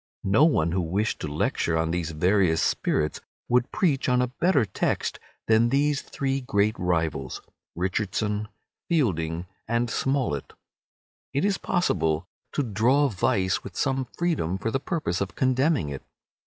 No 0.23 0.45
one 0.45 0.71
who 0.71 0.81
wished 0.81 1.19
to 1.19 1.27
lecture 1.27 1.77
on 1.77 1.91
these 1.91 2.09
various 2.09 2.59
spirits 2.59 3.21
could 3.47 3.71
preach 3.71 4.09
on 4.09 4.19
a 4.19 4.25
better 4.25 4.65
text 4.65 5.19
than 5.45 5.69
these 5.69 6.01
three 6.01 6.41
great 6.41 6.73
rivals, 6.79 7.39
Richardson, 7.75 8.47
Fielding, 8.89 9.45
and 9.67 9.91
Smollett. 9.91 10.53
It 11.33 11.45
is 11.45 11.59
possible 11.59 12.25
to 12.53 12.63
draw 12.63 13.09
vice 13.09 13.63
with 13.63 13.75
some 13.77 14.07
freedom 14.17 14.57
for 14.57 14.71
the 14.71 14.79
purpose 14.79 15.21
of 15.21 15.35
condemning 15.35 15.89
it. 15.89 16.01